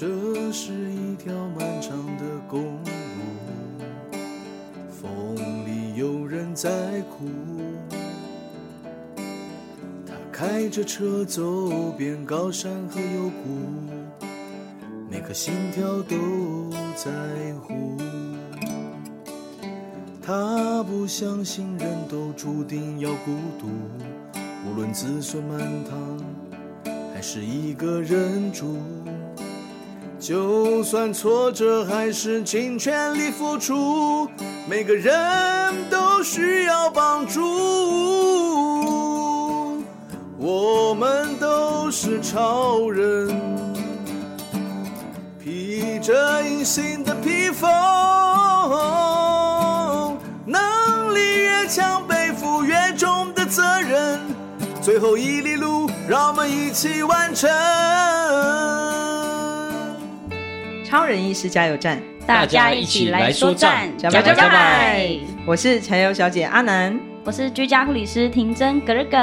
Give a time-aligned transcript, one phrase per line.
[0.00, 0.06] 这
[0.50, 3.20] 是一条漫长的公路，
[4.90, 7.26] 风里有人在哭。
[10.06, 14.24] 他开着车走遍高山和幽谷，
[15.10, 17.12] 每颗心跳都在
[17.60, 17.98] 乎。
[20.22, 23.68] 他不相信人都注定要孤独，
[24.66, 26.18] 无论子孙满堂，
[27.12, 28.78] 还是一个人住。
[30.20, 34.28] 就算挫折，还是尽全力付出。
[34.68, 37.40] 每个人都需要帮助，
[40.36, 43.34] 我们都是超人，
[45.42, 47.70] 披着隐形的披风，
[50.44, 54.20] 能力越强，背负越重的责任。
[54.82, 57.48] 最后一里路，让我们一起完成。
[60.90, 65.20] 超人医师加油站，大家一起来说站，加油加油！
[65.46, 69.16] 我是柴油小姐阿南，我是居家护理师婷珍格格，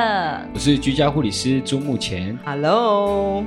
[0.54, 2.40] 我是居家护理师朱木钱。
[2.46, 3.44] Hello，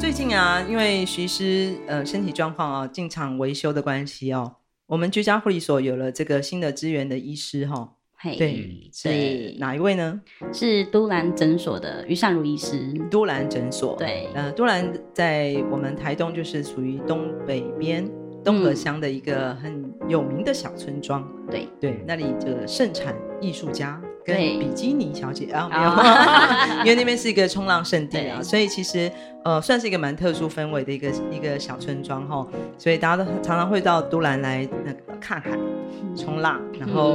[0.00, 4.56] 最近啊，因为徐医师呃身体状况啊进厂维修的关系哦，
[4.86, 7.88] 我们居家护理所有了这个新的资源的医师哈、哦。
[8.22, 10.20] Hey, 对，是哪一位呢？
[10.52, 12.78] 是都兰诊所的于善如医师。
[13.10, 18.08] 都兰诊所，对，呃，都兰在我们台东就是属于东北边
[18.44, 21.28] 东河乡的一个很有名的小村庄。
[21.50, 24.00] 对对，那里就盛产艺术家。
[24.24, 29.10] 跟比基尼小姐啊，没有，哦、 因为那边是一个冲浪圣地啊，所以其实
[29.44, 32.46] 呃算是一个蛮特殊氛围的一个一个小村庄哈，
[32.78, 35.50] 所以大家都常常会到都兰来那个看海、
[36.16, 37.14] 冲浪，然后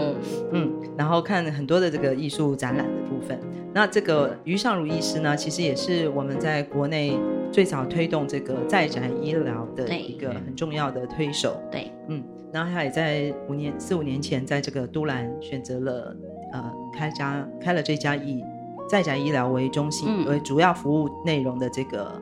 [0.52, 3.40] 嗯，嗯，然后看很多的这个艺术展览的部分。
[3.74, 7.18] 那这个于尚如医师呢，其实也是我们在国内
[7.52, 11.62] 最早推动这个在宅医疗的一个很重要的推手。
[11.72, 16.16] 对，嗯，然后他也在五年四五年前在这个都兰选择了。
[16.54, 18.44] 呃，开家开了这家以
[18.90, 22.22] 在宅医疗为中心、嗯、为主要服务内容的这个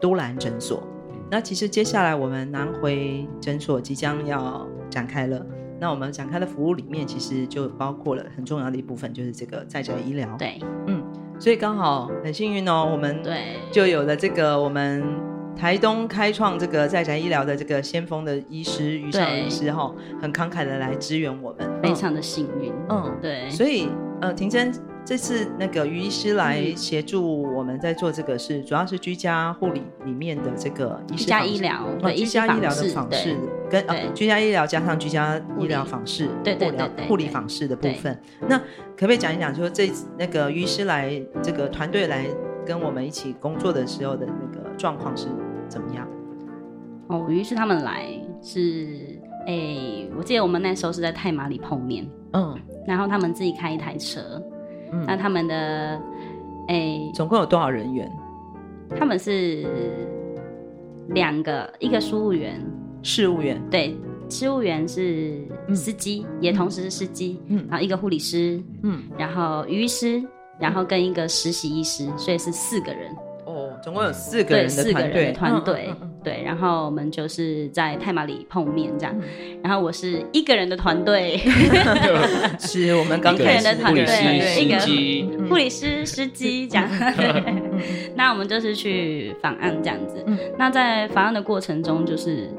[0.00, 0.82] 都兰诊所。
[1.30, 5.44] 那其实接下来我们南回诊所即将要展开了。
[5.78, 10.34] 那我们展开的服务里面，其实就包括了很重要的一部分，就是这个在宅医疗。
[10.38, 11.02] 对，嗯，
[11.38, 15.35] 所以刚好很幸运哦，我们对就有了这个我们。
[15.56, 22.72] 台东开创这个在宅医疗的这个先锋的医师于尚如医师哈，很慷慨的来支援我们，非常的幸运。
[22.88, 23.48] 嗯，对。
[23.50, 23.88] 所以
[24.20, 24.72] 呃，婷珍
[25.04, 33.36] 这次那个于医师来协助我们在做这个是，主要是居家护理里面的这个医家医疗，对，居家医疗的访视
[33.70, 38.20] 跟呃居家医疗加上居家医疗访视，对对对护理访视的部分。
[38.48, 42.26] 那可不可以讲一讲，说这那个于医师来这个团队来
[42.66, 45.28] 跟我们一起工作的时候的那个状况是？
[45.68, 46.06] 怎么样？
[47.08, 48.08] 哦，于是他们来
[48.42, 54.42] 是，哎、欸，我记得我们那时候是在泰马里碰面，嗯，然后他们自己开一台车，
[54.92, 55.54] 嗯，那他们的，
[56.66, 58.10] 哎、欸，总共有多少人员？
[58.98, 59.64] 他们是
[61.10, 62.60] 两个，一个输务员，
[63.02, 63.96] 事务员，对，
[64.28, 70.20] 事务员是司机，嗯、也同时是司机，嗯，然后一个护理师，嗯，然后于医师，
[70.58, 73.14] 然后跟一个实习医师，所以是四个人。
[73.86, 79.16] 总共有四个人的团队，团队对，然后我们就是在泰马里碰面这样，
[79.62, 81.38] 然后我是一个人的团队，
[82.58, 86.90] 是我们刚 一个人的团队，一个护理师、司机这样，
[88.16, 90.16] 那我们就是去访案这样子，
[90.58, 92.50] 那在访案的过程中，就是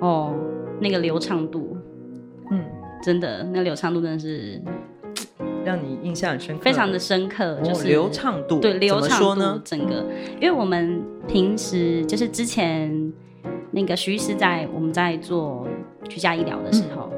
[0.00, 0.34] 哦，
[0.82, 1.78] 那个流畅度，
[2.50, 2.62] 嗯，
[3.02, 4.60] 真的，那流畅度真的是。
[5.64, 8.60] 让你印象很深刻，非常的深刻，就是流畅度。
[8.60, 9.62] 对，流畅度呢？
[9.64, 10.04] 整个，
[10.40, 13.12] 因为我们平时就是之前
[13.70, 15.66] 那个徐医师在我们在做
[16.08, 17.10] 居家医疗的时候，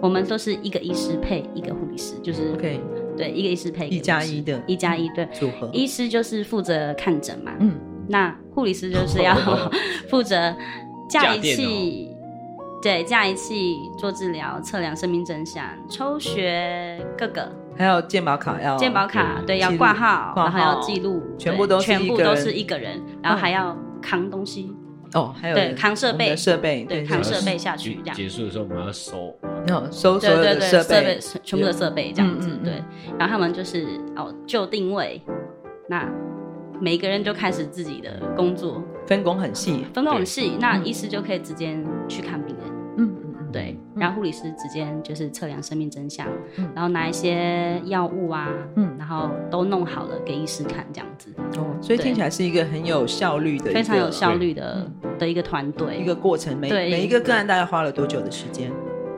[0.00, 2.80] 我们都是一个医师配一个护理师，就是 OK，
[3.16, 5.70] 对，一个医师配一加一的，一加一对组合。
[5.72, 7.74] 医师就是负责看诊嘛，嗯，
[8.08, 9.34] 那护理师就是要
[10.08, 10.54] 负责
[11.08, 12.12] 架仪器。
[12.82, 24.74] 对，架仪器做治疗、测量生命真相、抽血各个，还有健保卡要健保卡，对，要挂号，然后要记录，全部都全部都是一个人，然后还要扛东西。
[25.14, 28.16] 哦，还有对扛设备设备，对扛设备下去这样。
[28.16, 29.38] 结束的时候我们要收，
[29.68, 32.82] 要收所有的设备，全部的设备这样子，对。
[33.18, 33.86] 然后他们就是
[34.16, 35.22] 哦就定位，
[35.88, 36.06] 那
[36.80, 42.65] 每一个人就开始自己的工作，分工很细，分工很细，那医师就可以直接去看病人。
[43.96, 46.26] 然后护理师直接就是测量生命真相，
[46.56, 51.32] 嗯、然后拿一些药物啊，嗯，然后都弄好了给医师看这样子。
[51.56, 56.56] 哦，所以听起来是一个很有效率的，非常有效率的的一个团队，一个过程。
[56.58, 58.70] 每每一个个案大概花了多久的时间？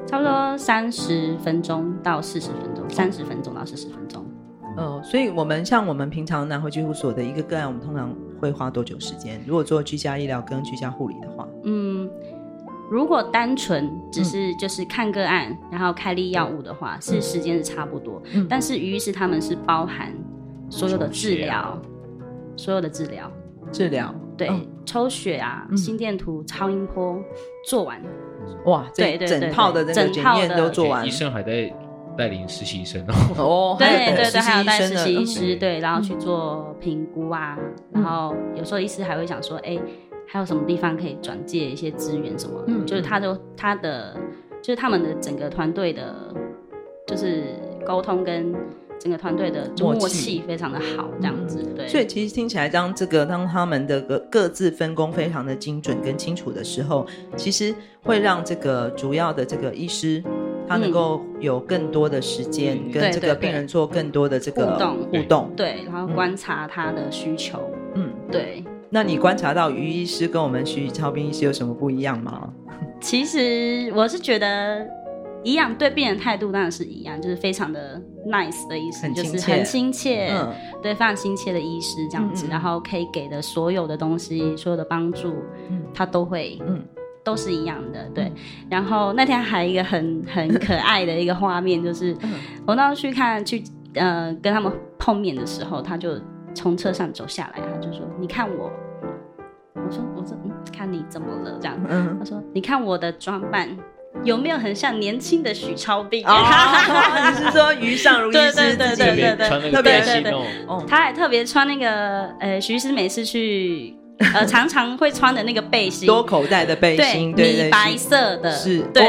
[0.07, 4.25] 差不多三十分钟到四十分钟，三十分钟到四十分钟。
[4.77, 9.41] 哦，所以我们像我们平常南回居护所的一个个案，我们通常会花多久时间？
[9.45, 11.88] 如果做居家医疗跟居家护理的话，嗯。
[12.91, 18.23] 如果单纯只是就是看个案，嗯、然后开立药物的话，嗯、是时间是差不多。
[18.33, 20.13] 嗯、但是于医师他们是包含
[20.71, 21.79] 所有的治疗，
[22.57, 23.31] 所有的治疗，
[23.71, 27.23] 治疗对，嗯、抽血啊，嗯、心电图、超音波
[27.67, 28.01] 做完，
[28.65, 31.71] 哇，对对对，整套的那个检验都做完，医生还在
[32.17, 33.05] 带领实习生
[33.37, 33.87] 哦，对
[34.17, 37.59] 对对，还有带实习医师对，然后去做评估啊，
[37.93, 39.79] 然后有时候医师还会想说，哎。
[40.31, 42.63] 还有什么地方可以转借一些资源什么？
[42.67, 44.15] 嗯，就是他的他的
[44.61, 46.15] 就是他们的整个团队的，
[47.07, 47.55] 就是
[47.87, 48.55] 沟通跟
[48.99, 51.63] 整个团队的默契非常的好，这样子。
[51.75, 60.23] 对，所以其实听起来，当这个当他们的各各自分工非常的精准跟清楚的时候，其实会让这个主要的这个医师
[60.69, 67.59] 他能够有更多的时间跟这个病人做更多的这个互动互动，对，然后观察他的需求，
[67.95, 68.63] 嗯，对。
[68.91, 72.53] 那你观察到于医师跟我们徐超斌医师有什么不一样吗？
[73.01, 74.87] 其实我是觉得
[75.45, 80.53] 一样，对病人态度当然是一样，就是非常的 nice 的意思，就是很亲切，嗯、
[80.83, 85.35] 对，非常亲切的医师这样子，嗯嗯，然后可以给的所有的东西，所有的帮助，
[85.69, 86.83] 嗯、他都会，嗯，
[87.23, 88.25] 都是一样的，对。
[88.25, 88.35] 嗯、
[88.71, 92.17] 然后那天还有一个很很可爱的一个画面，就是
[92.67, 93.63] 我当时去看去
[93.95, 96.19] 呃跟他们碰面的时候，他就。
[96.55, 98.71] 从车上走下来，他就说：“你看我。”
[99.75, 103.69] 我说：“我说，嗯，看你怎么了？”这样，嗯，他说：“你看我的装扮
[104.25, 106.35] 有没有很像年轻的许超斌？”哦，
[107.31, 108.53] 你是说于尚如医师？
[108.55, 113.95] 对对对对对对，特别对对对，他还特别穿那个呃，徐医师每次去。
[114.35, 119.05] 呃，常常会穿的那个背心，多口袋的背心，对，米白色的，是，对，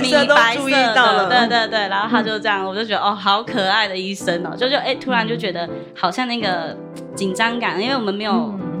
[0.00, 6.74] 米白色都注意到了，对对对，然后他就这样，我就觉得哦，好可爱的医生哦，就就哎，突然就觉得好像那个
[7.14, 8.32] 紧张感，因为我们没有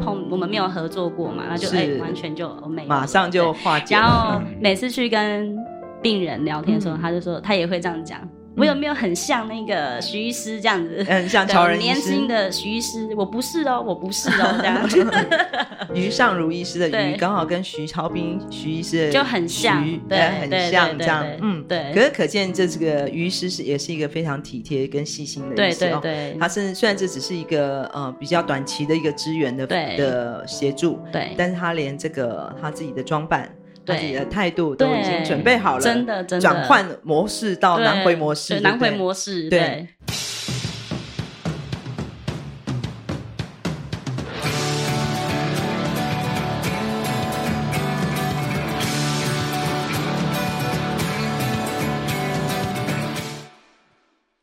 [0.02, 3.94] 碰，我们没有合作过嘛，那就哎，完全就没，马上就化解。
[3.94, 5.54] 然后每次去跟
[6.00, 8.18] 病人聊天的时候，他就说他也会这样讲。
[8.58, 11.04] 我有没有很像那个徐医师这样子？
[11.04, 11.78] 很像超人。
[11.78, 15.06] 年轻的徐医师，我不是哦，我不是哦，这样子。
[15.94, 21.24] 于尚如医师的于刚好跟徐超斌徐医师就很像，对，很像这样。
[21.40, 21.92] 嗯，对。
[21.94, 26.00] 可是可见这这个于医师是也是一个非常体贴跟细心的医师哦。
[26.02, 33.48] 对，他是虽然这只是一个呃比较短期的一个支援的的协助，对，但是他连这个他自己的装扮。
[33.88, 39.88] 自己的态度都已经准备好了，真的，真的转换模式到南回模式，南回模式，对。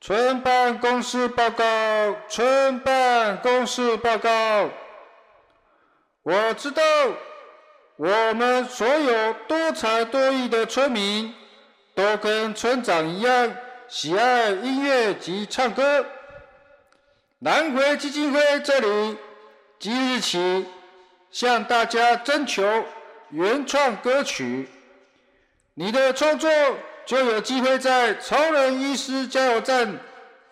[0.01, 1.63] 村办公室报告，
[2.29, 4.69] 村办公室报告，
[6.21, 6.81] 我知道。
[7.97, 11.33] 我们所有多才多艺的村民，
[11.93, 13.55] 都跟村长一样
[13.87, 16.05] 喜爱音乐及唱歌。
[17.39, 19.17] 南回基金会这里
[19.79, 20.65] 即日起
[21.31, 22.63] 向大家征求
[23.29, 24.67] 原创歌曲，
[25.73, 26.49] 你的创作
[27.05, 29.97] 就有机会在超人医师加油站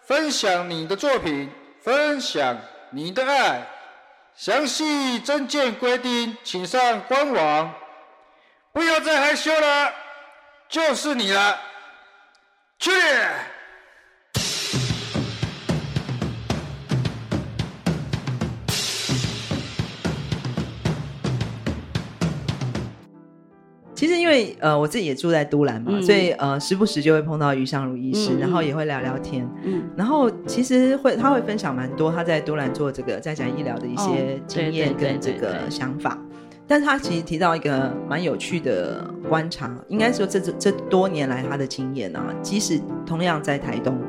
[0.02, 1.50] 分享你的作品，
[1.82, 2.58] 分享
[2.92, 3.68] 你的爱。
[4.36, 7.74] 详细证件规定，请上官网。
[8.72, 9.94] 不要再害羞了，
[10.68, 11.62] 就是你了，
[12.80, 12.92] 去！
[24.24, 29.46] 因为呃我自己也住在都兰嘛，嗯、所以呃时不时就会碰到于尚如医师，嗯、然后也会聊聊天。
[29.64, 36.18] 嗯，然后其实会他会分享蛮多他在都兰做这个在宅医疗的一些经验跟这个想法。
[36.66, 44.00] 但是他其实提到一个蛮有趣的观察，应该说这这这多年来他的经验啊，即使同样在台东，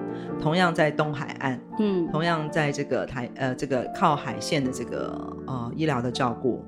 [0.40, 6.64] 同样在东海岸，嗯，同样在这个台呃这个靠海线的这个呃医疗的照顾，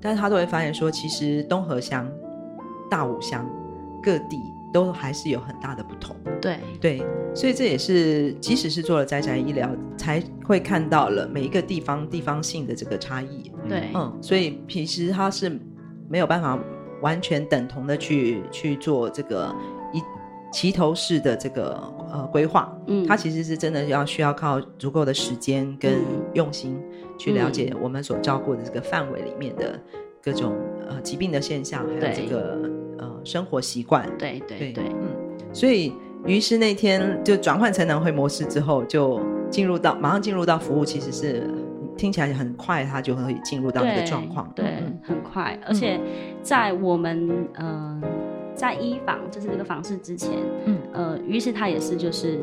[0.00, 2.10] 但是他都会发现说，其实东河乡。
[2.90, 3.48] 大五乡
[4.02, 4.40] 各地
[4.72, 6.58] 都还是有很大的不同，对。
[6.80, 7.02] 对，
[7.34, 13.50] 所以这也是即使是做了在宅医疗，才会看到了每一个地方地方性的这个差异。
[13.68, 15.58] 对，嗯，所以其实它是
[16.08, 16.58] 没有办法
[17.00, 19.54] 完全等同的去去做这个
[19.92, 20.02] 一
[20.52, 21.72] 齐头式的这个
[22.12, 25.94] 呃规划，嗯，它其实是真的要需要靠足够的时间跟
[26.34, 26.78] 用心
[27.18, 29.80] 去了解我们所照顾的这个范围里面的
[30.22, 30.54] 各种
[30.88, 32.70] 呃疾病的现象，还有这个呃
[33.26, 35.08] 生活习惯，对对对，对，嗯，
[35.52, 35.92] 所以
[36.24, 41.50] 于是那天就转换成南回模式之后，就进入到马上进入到服务，其实是
[41.96, 46.00] 听起来很快，他就可以进入到那个状况，对，嗯、很快，而且
[46.42, 47.28] 在我们
[47.58, 48.00] 嗯。
[48.00, 48.08] 呃
[48.56, 50.30] 在医访就是这个访事之前，
[50.64, 52.40] 嗯，呃，于是他也是就是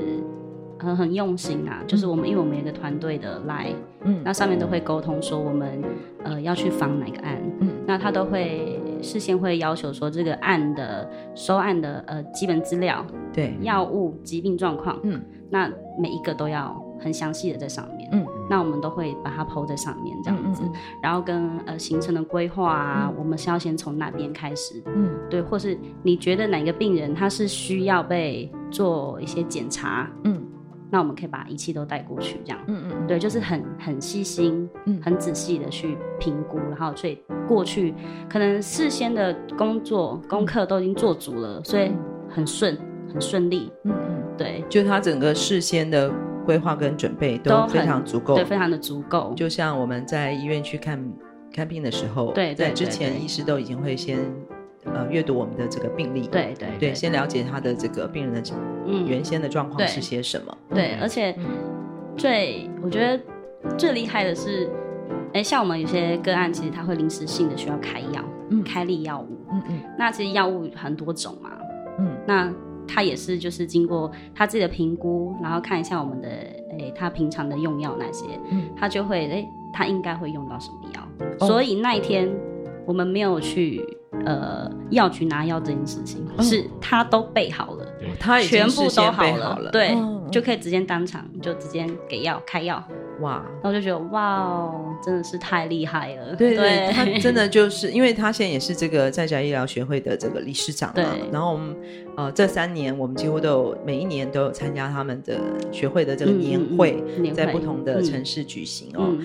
[0.77, 3.73] 很很用心啊，就是我们因为我们有一个团队的来，
[4.03, 5.81] 嗯，那上面都会沟通说我们
[6.23, 15.69] 呃要去访哪个案，嗯，那他都会事先会要求说这个案的收案的呃基本资料，对，药物疾病状况，嗯，那
[15.99, 18.25] 每一个都要很详细的在上面，嗯。
[18.49, 24.83] 那我们都会把它 po 在上面，这样子，嗯嗯嗯，然后跟呃行程的规划啊，嗯，我们是要先从哪边开始？
[24.85, 30.11] 嗯，对，或是你觉得哪个病人他是需要被做一些检查？
[30.25, 30.42] 嗯，
[30.93, 37.95] 那我们可以把仪器都带过去，这样，嗯嗯，对，就是很很细心，嗯，很仔细的去评估，然后所以过去
[38.29, 41.91] 可能事先的工作功课都已经做足了，所以
[42.29, 42.77] 很顺，
[43.11, 46.11] 很顺利，嗯嗯，对，就他整个事先的。
[46.45, 49.33] 规划跟准备都非常足够，对，非常的足够。
[49.33, 51.01] 就像我们在医院去看
[51.55, 54.19] 看病的时候，对，在之前医师都已经会先
[54.85, 58.53] 呃阅读我们的这个病例，对对对，先了解他的这个病人的
[58.87, 59.07] 嗯。
[59.07, 60.57] 原先的状况是些什么。
[60.69, 61.35] 对，而且
[62.17, 63.19] 最我觉得
[63.77, 64.69] 最厉害的是，
[65.33, 71.51] 哎，像我们有些个案，其实他会临时性的需要开药，嗯，开立药物，嗯嗯，那其实药物很多种嘛，
[71.99, 72.53] 嗯，那。
[72.85, 82.29] 他也是，就是经过他自己的评估，然后看一下我们的，哎，他平常的用药那些，嗯，他就会，哎，他应该会用到什么药，哦，所以那一天
[82.85, 83.81] 我们没有去，
[84.25, 87.85] 呃，要去拿药这件事情，哦，是他都备好了，
[88.19, 89.23] 他全部都好
[89.57, 92.83] 了，对，哦，就可以直接当场就直接给药开药。
[93.19, 96.35] 哇，那我就觉得哇哦，真的是太厉害了。
[96.35, 101.03] 对对，他真的就是，因为他现在也是这个在家医疗学会的这个理事长嘛。
[101.31, 101.75] 然后我们
[102.17, 105.39] 呃这三年，我们几乎都有每一年都有参加他们的
[105.71, 109.15] 学会的这个年会，嗯嗯、在不同的城市举行哦。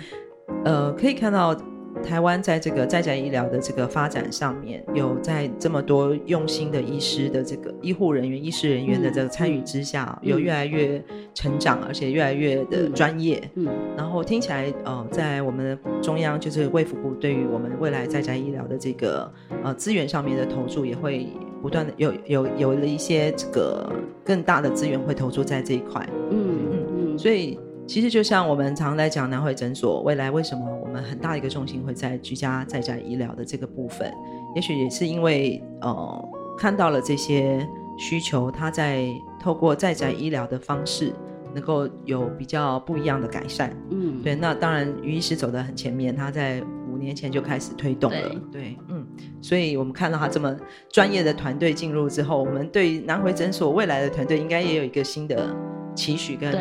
[0.49, 1.57] 嗯、呃，可以看到。
[2.03, 11.03] 台湾在这个在宅医疗的这个发展上面，有在这么多用心的医师的这个医护人员、医师人员的这个参与之下，嗯、有越来越
[11.35, 13.43] 成长，而且越来越的专业。
[13.55, 19.31] 嗯，嗯然后听起来，呃，在我们的中央就是卫福部对于我们未来在宅医疗的这个
[19.63, 21.27] 呃资源上面的投注，也会
[21.61, 23.93] 不断的有有有了一些这个
[24.25, 26.09] 更大的资源会投注在这一块。
[26.31, 27.59] 嗯嗯嗯，所以。
[27.89, 34.13] 其实就像我们常在讲南回诊所未来为什么我们很大一个重心会在居家在家医疗的这个部分，
[34.55, 36.29] 也许也是因为呃
[36.59, 37.67] 看到了这些
[37.97, 39.07] 需求，它在
[39.41, 41.15] 透过在宅医疗的方式
[41.55, 43.75] 能够有比较不一样的改善。
[43.91, 48.29] 嗯，对，那当然于医师走得很前面，他在五年前就开始推动了。
[48.53, 49.07] 对，对，嗯，
[49.41, 50.55] 所以我们看到他这么
[50.91, 55.57] 专业的团队进入之后，我们对南回诊所未来的团队应该也有一个新的。
[55.99, 56.53] 期许跟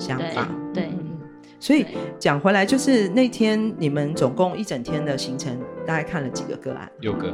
[0.00, 1.16] 想法，对，对嗯，
[1.60, 1.86] 所以
[2.18, 5.56] 讲回来，就是那天你们总共一整天的行程，
[5.86, 6.90] 大概看了几个个案？
[6.98, 7.32] 六个，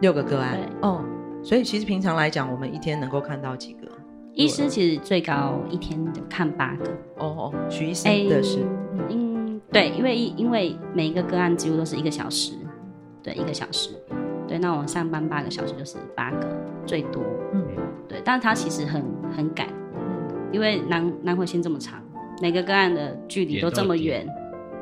[0.00, 0.58] 六个个案。
[0.82, 1.04] 哦，
[1.44, 3.86] 所以其实平常来讲，我们一天能够看到几个？
[4.34, 5.96] 医师其实最高一天
[6.28, 6.90] 看八个。
[7.18, 8.58] 哦哦，徐医生的是，
[9.08, 12.54] 嗯，对，因为因为每一个个案几乎都是一个小时，
[13.22, 13.90] 对，一个小时，
[14.48, 16.46] 对，那我上班八个小时就是八个
[16.84, 17.22] 最多，
[17.52, 17.64] 嗯，
[18.08, 19.04] 对，但是他其实很
[19.36, 19.68] 很赶。
[20.52, 22.02] 因为南南回线这么长，
[22.40, 24.26] 每个个案的距离都这么远，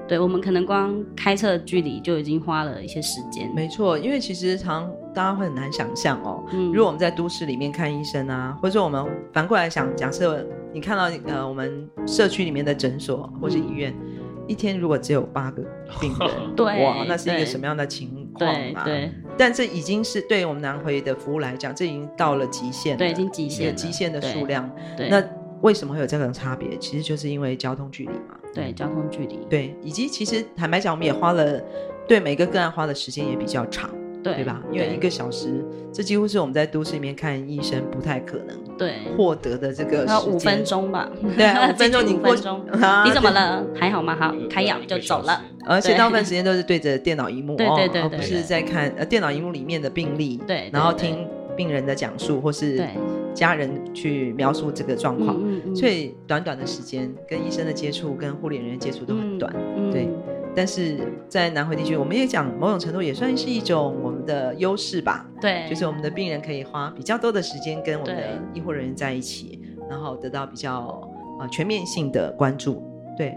[0.06, 3.50] 对，我们可能光开车距离就已经花了一些时间。
[3.54, 15.62] 没错，因为其实常大家会很难想象哦，嗯，如果我们在都市里面看医生啊，或者说我们反过来想，假设你看到呃我们社区里面的诊所或是医院，嗯，一天如果只有八个
[16.00, 18.84] 病人， 对，哇，那是一个什么样的情况啊？
[18.84, 25.20] 对，对，但这已经是对于我们南回的服务来讲，这已经到了极限了，对，已经极限了，极限的数量，对，那。
[25.62, 26.76] 为什么会有这种差别？
[26.78, 28.36] 其实就是因为交通距离嘛。
[28.54, 29.38] 对，交通距离。
[29.48, 31.60] 对，以及其实坦白讲，我们也花了
[32.06, 33.90] 对每个个案花的时间也比较长，
[34.22, 34.62] 对，对吧？
[34.72, 40.32] 因为一个小时，这几乎是我们在都市里面看医生不太可能对获得的这个时间。
[40.32, 41.10] 五分钟吧。
[41.36, 42.64] 对， 五分钟，你五分钟。
[43.04, 43.64] 你怎么了？
[43.74, 44.16] 还好吗？
[44.18, 45.42] 好，开药就走了。
[45.66, 52.88] 而且大部分时间都是对着电脑荧幕，对对对，而不是在看呃电脑荧幕里面的病例，对，然后听病人的讲述或是对。
[53.36, 55.36] 家人去描述这个状况，
[55.76, 59.52] 所以短短的时间跟医生的接触、跟护理人员接触都很短。
[59.92, 60.08] 对，
[60.54, 65.28] 但是在南回地区，我们也讲某种程度也算是一种我们的优势吧。
[65.40, 71.06] 对，就是我们的病人可以花比较多的时间跟我们的医护人员在一起，然后得到比较
[71.38, 72.82] 呃全面性的关注。
[73.18, 73.34] 对，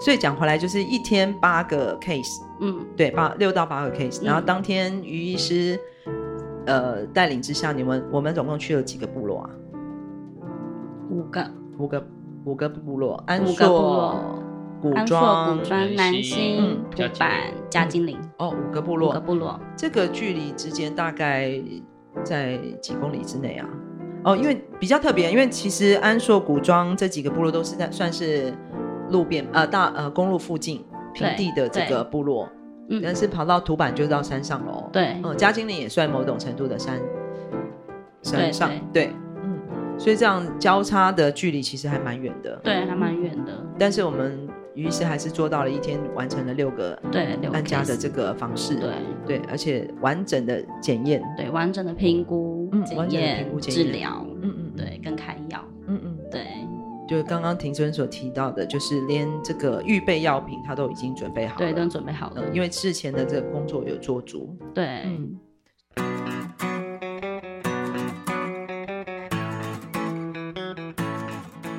[0.00, 6.14] 所以讲回来就是一天八个 case，嗯，对，八六到八个 case，然后当天于医师、嗯、
[6.66, 9.50] 呃带领之下，你们我们总共去了几个部落啊？
[11.10, 12.06] 五个，五个，
[12.44, 14.14] 五个部落，安五个部落。
[14.80, 17.30] 古庄、古庄、南兴、土坂、
[17.68, 18.18] 嘉金陵。
[18.38, 19.60] 哦，五个部落，五个部落。
[19.76, 21.52] 这个距离之间大概
[22.24, 23.68] 在几公里之内啊？
[24.24, 28.54] 哦，因为比较特别，因为其实安硕、古庄这几个部落都是在算是
[29.10, 32.48] 路边呃大呃公路附近平地的这个部落，
[32.90, 34.90] 嗯，但是跑到土坂就到山上了。
[34.92, 37.00] 对，嗯，嘉金岭也算某种程度的山
[38.22, 39.58] 山上，对，嗯，
[39.98, 43.52] 所以这样交叉的距离其实还蛮远的，对，还蛮远的。
[43.78, 44.46] 但是我们。
[44.76, 48.76] 于是还是做到了一天完成了六个对安家的这个方式。
[48.76, 48.90] 对。
[49.26, 51.20] 对，而且完整的检验。
[51.36, 53.86] 对完整的评估检验、完整的评估检验。
[53.86, 54.54] 治疗嗯
[57.10, 64.56] 就刚刚庭生所提到的，就是连这个预备药品他都已经准备好了对都准备好了，因为事前的这个工作有做足。
[64.72, 65.02] 对。
[65.06, 65.36] 嗯。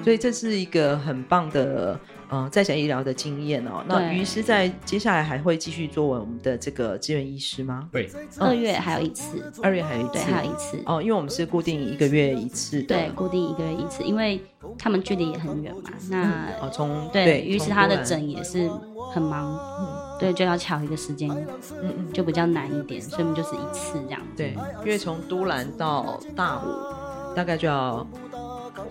[0.04, 1.98] 所以这是一个很棒的
[2.32, 3.84] 呃在宅医疗的经验哦。
[3.88, 7.88] 那于是，在接下来还会继续作为我们的这个志愿医师吗？
[7.92, 8.10] 对，
[8.40, 11.02] 二月还有一次，二月还有一次，对，还有一次哦。
[11.02, 14.42] 因为我们是固定一个月一次，对，固定一个月一次，因为
[14.80, 15.92] 他们距离也很远嘛。
[16.10, 18.70] 那哦，从对于是他的诊也是
[19.14, 24.22] 很忙，嗯，对，就要抢一个时间，嗯嗯，就比较难一点，所以我们就是一次这样。
[24.38, 28.08] 对，因为从都兰到大武大概就要。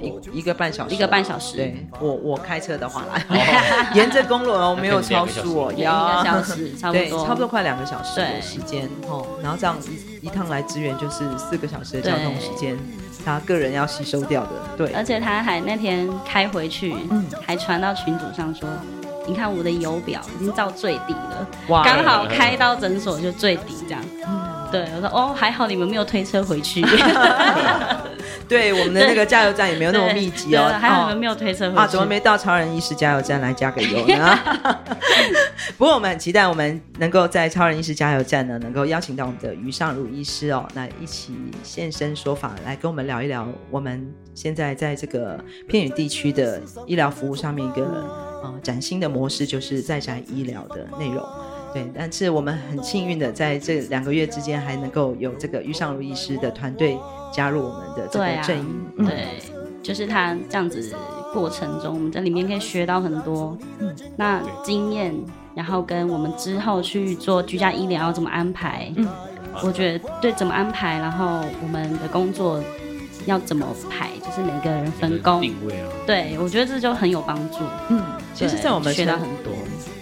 [0.01, 1.57] 一一个半小时，一个半小时。
[1.57, 9.27] 对我我开车的话来， 沿着公路哦，没有超速哦， 要一个小时， 差不多，差不多快两个小时的时间哦。
[9.43, 9.77] 然后这样
[10.21, 12.79] 一一趟来支援就是四个小时的交通时间，
[13.25, 14.51] 他个人要吸收掉的。
[14.77, 18.69] 对，而且他还那天开回去，嗯，还传到群组上说，
[19.27, 24.03] 你看我的油表已经到最底了，哇，刚好开到诊所就最底这样。
[24.27, 26.85] 嗯，对，我说哦，还好你们没有推车回去。
[28.51, 34.39] 对，我们的那个加油站也没有那么密集哦，还好我们没有推车啊，怎么没到超人医师加油站来加个油呢？
[35.79, 41.33] 不过我们很期待我们能够在超人医师加油站呢，能够邀请到我们的于尚儒医师哦，来一起
[41.63, 47.85] 现身说法，来跟我们聊一聊我们现在在这个偏远地区的医疗服务上面一个
[48.43, 51.25] 呃崭新的模式，就是在宅医疗的内容。
[51.73, 56.99] 对，但是我们很幸运的在这两个月之间，还能够有这个于尚如医师的团队。
[57.33, 59.27] 加入我们的这个阵营，对，啊嗯、对，
[59.83, 60.95] 就是他这样子
[61.33, 65.15] 过程中，我们在里面可以学到很多，嗯，那经验，
[65.55, 69.09] 然后跟我们之后去做居家医疗要怎么安排，嗯，
[69.63, 72.63] 我觉得对怎么安排，然后我们的工作
[73.27, 75.41] 要怎么排，就是每个人分工。
[75.41, 78.03] 定位啊，对，我觉得这就很有帮助，嗯，
[78.35, 79.53] 其实，在我们学到很多，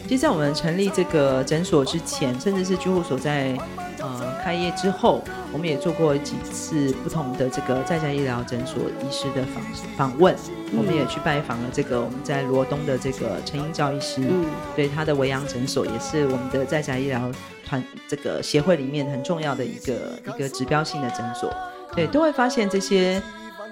[0.08, 3.56] 其实，在我们成立这个诊所之前，甚至是居护所在。
[4.00, 5.20] 呃，开业之后，
[5.52, 10.34] 我们也做过几次不同的这个在家医疗诊所医师的访访问，
[10.72, 17.30] 嗯、我们也去拜访了这个我们在罗东的这个陈英照医师，嗯，对他的维扬诊所也是我们的在家医疗
[17.66, 21.52] 团这个协会里面很重要的一个一个指标性的诊所，
[21.94, 23.22] 对，都会发现这些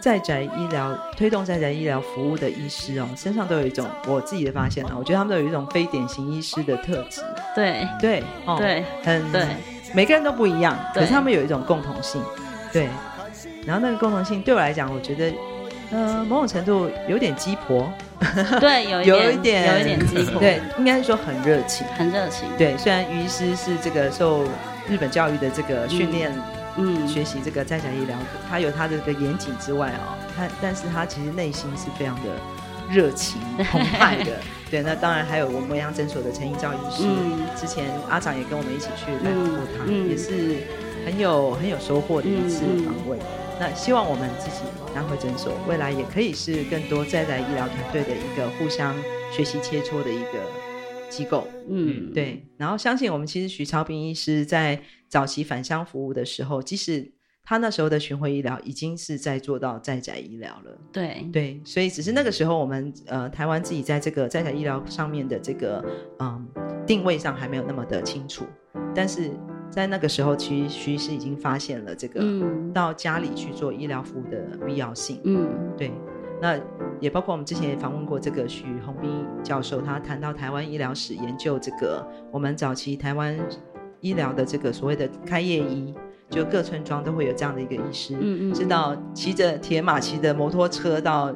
[0.01, 7.21] 在宅医疗推动在宅医疗服务的医师哦，身上都有一种我自己的发现啊，我觉得他们都有一种非典型医师的特质，
[7.55, 7.87] 对。
[8.01, 9.47] 对哦，对，很对。
[9.96, 12.22] 每个人都不一样，可是他们有一种共同性，
[12.70, 12.87] 对。
[13.64, 15.32] 然后那个共同性对我来讲，我觉得，
[15.90, 17.90] 呃，某种程度有点鸡婆，
[18.61, 22.46] 对，有 有一点有一点鸡婆，对，应该是说很热情，很热情。
[22.59, 24.44] 对，虽然于医师是这个受
[24.87, 26.30] 日本教育的这个训练，
[26.76, 28.14] 嗯，学习这个在宅医疗，
[28.50, 32.30] 他有他的这个严谨之外哦，他但是他其实内心是非常的
[32.90, 34.38] 热情澎湃的。
[34.68, 40.57] 对，那当然还有我们维扬诊所的陈英照医师，嗯、之前阿长也跟我们一起去来过他，嗯、也是
[41.05, 43.16] 很有很有收获的一次访问。
[43.61, 48.92] 那希望我们自己南回诊所未来也可以是更多在在医疗团队的一个互相
[49.33, 51.46] 学习切磋的一个机构。
[51.70, 52.44] 嗯，对。
[52.57, 57.12] 然后相信我们其实徐超斌医师在早期返乡服务的时候，即使
[57.48, 61.24] 他那时候的巡回医疗已经是在做到在宅医疗了，对。
[61.32, 65.85] 对，所以只是那个时候我们呃台湾自己在这个在宅医疗上面的这个
[66.18, 66.44] 嗯
[66.85, 68.44] 定位上还没有那么的清楚，
[68.92, 69.30] 但是
[69.70, 72.20] 在那个时候其实徐医师已经发现了这个
[72.74, 75.92] 到家里去做医疗服务的必要性，嗯，对，
[76.42, 76.59] 那
[76.98, 83.38] 也包括我们之前也访问过这个许宏斌教授，他谈到台湾医疗史研究这个我们早期台湾
[84.00, 85.94] 医疗的这个所谓的开业医，
[86.29, 91.35] 就各村庄都会有这样的一个医师，嗯嗯，知道骑着铁马、骑着摩托车到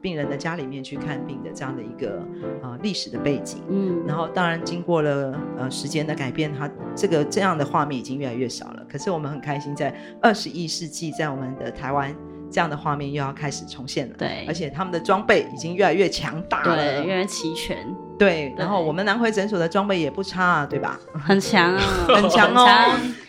[0.00, 2.26] 病人的家里面去看病的这样的一个
[2.62, 8.84] 呃历史的背景，嗯，然后当然经过了呃时间的改变，它这个这样的画面已经越来越少了。
[8.88, 12.14] 可是我们很开心，在二十一世纪，在我们的台湾。
[12.52, 17.78] 这样的画面又要开始重现了，对，而且他们的装备已经越来越强大了，对，越来越齐全，
[18.18, 21.00] 对，然后我们南回诊所的装备也不差啊，对吧？
[21.14, 21.82] 很强啊，
[22.14, 22.68] 很强哦，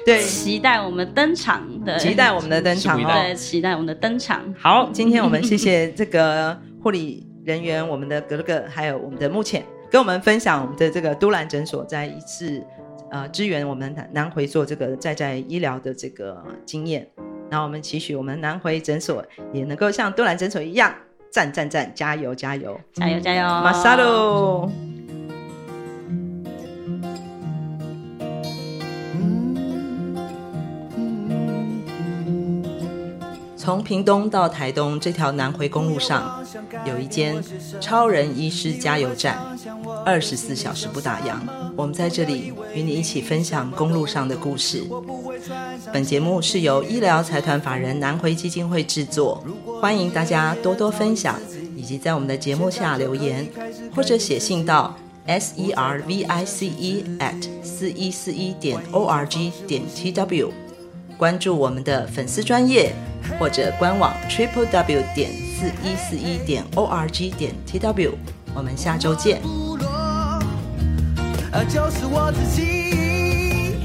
[0.06, 4.42] 对，期待我们登场，的，期待我们的登场哦，对，期待我们的登场。
[4.60, 12.62] 好，今天我们谢谢这个护理人员，我们的格格，还有我们的目前跟我们分享我们的这个都兰诊所在一次
[13.10, 17.08] 呃支援我们南南回做这个在在医疗的这个经验。
[17.54, 20.92] 那我们期许我们南回诊所也能够像都兰诊所一样，
[21.30, 24.68] 赞赞赞，加油加油，加油加油，马萨路。
[33.64, 36.44] 从屏东到台东这条南回公路上，
[36.84, 37.42] 有一间
[37.80, 39.40] 超人医师加油站，
[40.06, 41.38] 二十四小时不打烊。
[41.74, 44.84] 我们在这里与你一起分享公路上的故事。
[45.94, 49.42] 本节目是由医疗财团法人南回基金会制作，
[49.80, 51.40] 欢迎大家多多分享，
[51.78, 53.48] 以及在我们的节目下留言，
[53.96, 54.94] 或者写信到
[55.26, 60.52] s e r v i c e at 四一四一点 o r g 点 t w，
[61.24, 62.94] 关注我们的粉丝专业。
[63.40, 68.12] 或者官网 triple w 点四一四一点 o r g 点 t w，
[68.54, 69.42] 我们下周见。
[71.70, 73.78] 就是我自己，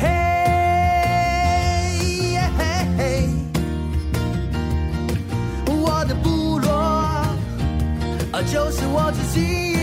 [0.00, 0.06] 嘿，
[5.66, 7.26] 我的部落，
[8.44, 9.75] 就是我自己。